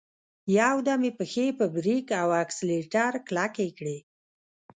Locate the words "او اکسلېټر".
2.21-3.11